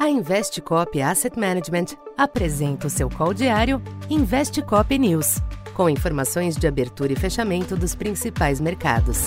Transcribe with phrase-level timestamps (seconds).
[0.00, 5.42] A Investcop Asset Management apresenta o seu call diário Investcop News,
[5.74, 9.26] com informações de abertura e fechamento dos principais mercados.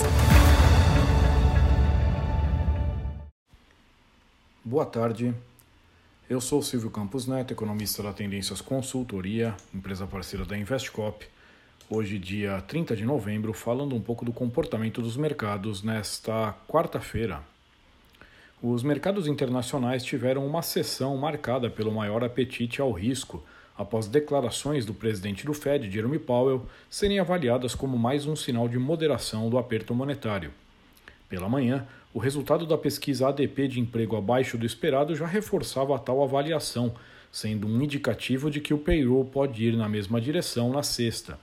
[4.64, 5.32] Boa tarde.
[6.28, 11.24] Eu sou Silvio Campos Neto, economista da Tendências Consultoria, empresa parceira da Investcop.
[11.88, 17.44] Hoje, dia 30 de novembro, falando um pouco do comportamento dos mercados nesta quarta-feira,
[18.72, 23.44] os mercados internacionais tiveram uma sessão marcada pelo maior apetite ao risco,
[23.76, 28.78] após declarações do presidente do Fed, Jerome Powell, serem avaliadas como mais um sinal de
[28.78, 30.50] moderação do aperto monetário.
[31.28, 35.98] Pela manhã, o resultado da pesquisa ADP de emprego abaixo do esperado já reforçava a
[35.98, 36.94] tal avaliação,
[37.30, 41.38] sendo um indicativo de que o payroll pode ir na mesma direção na sexta.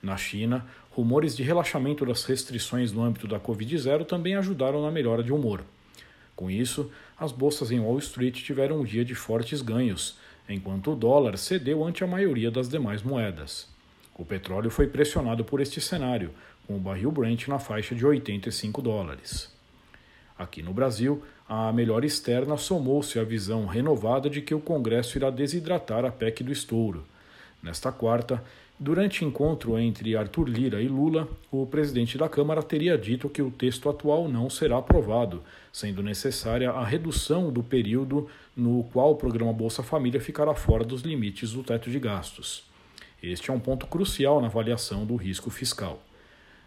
[0.00, 5.24] Na China, rumores de relaxamento das restrições no âmbito da Covid-0 também ajudaram na melhora
[5.24, 5.64] de humor.
[6.34, 10.96] Com isso, as bolsas em Wall Street tiveram um dia de fortes ganhos, enquanto o
[10.96, 13.68] dólar cedeu ante a maioria das demais moedas.
[14.16, 16.30] O petróleo foi pressionado por este cenário,
[16.66, 19.52] com o barril Brent na faixa de 85 dólares.
[20.36, 25.30] Aqui no Brasil, a melhor externa somou-se à visão renovada de que o Congresso irá
[25.30, 27.04] desidratar a PEC do estouro.
[27.64, 28.44] Nesta quarta,
[28.78, 33.48] Durante encontro entre Arthur Lira e Lula, o presidente da Câmara teria dito que o
[33.48, 39.52] texto atual não será aprovado, sendo necessária a redução do período no qual o programa
[39.52, 42.64] Bolsa Família ficará fora dos limites do teto de gastos.
[43.22, 46.02] Este é um ponto crucial na avaliação do risco fiscal.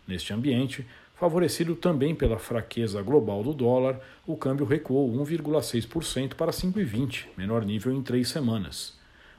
[0.07, 7.25] Neste ambiente, favorecido também pela fraqueza global do dólar, o câmbio recuou 1,6% para 5,20,
[7.35, 8.97] menor nível em três semanas.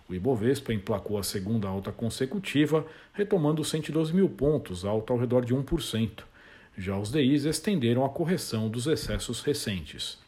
[0.08, 5.54] O Ibovespa emplacou a segunda alta consecutiva, retomando 112 mil pontos, alta ao redor de
[5.54, 6.22] 1%.
[6.76, 10.18] Já os DIs estenderam a correção dos excessos recentes.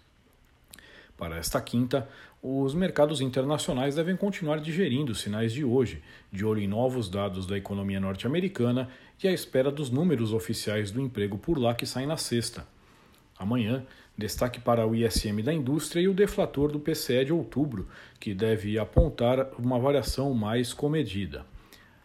[1.17, 2.09] Para esta quinta,
[2.43, 7.47] os mercados internacionais devem continuar digerindo os sinais de hoje, de olho em novos dados
[7.47, 8.89] da economia norte-americana
[9.23, 12.67] e à espera dos números oficiais do emprego por lá que saem na sexta.
[13.41, 13.87] Amanhã,
[14.19, 17.89] destaque para o ISM da indústria e o deflator do PCE de outubro,
[18.21, 21.47] que deve apontar uma variação mais comedida.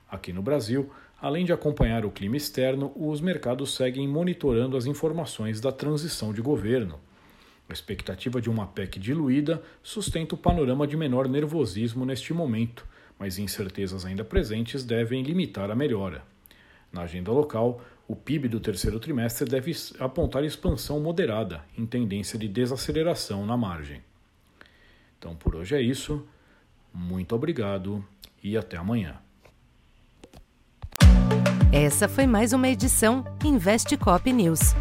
[0.09, 0.90] Aqui no Brasil,
[1.22, 6.41] além de acompanhar o clima externo, os mercados seguem monitorando as informações da transição de
[6.41, 7.01] governo.
[7.68, 12.88] A expectativa de uma PEC diluída sustenta o panorama de menor nervosismo neste momento,
[13.19, 16.24] mas incertezas ainda presentes devem limitar a melhora.
[16.94, 22.47] Na agenda local, o PIB do terceiro trimestre deve apontar expansão moderada, em tendência de
[22.47, 24.01] desaceleração na margem.
[25.17, 26.25] Então por hoje é isso.
[26.94, 28.05] Muito obrigado
[28.44, 29.17] e até amanhã.
[31.71, 34.73] Essa foi mais uma edição Investe Cop News.